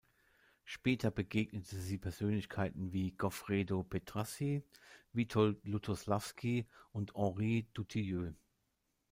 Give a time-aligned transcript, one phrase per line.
[0.63, 4.63] Später begegnete sie Persönlichkeiten wie Goffredo Petrassi,
[5.13, 8.33] Witold Lutosławski und Henri Dutilleux.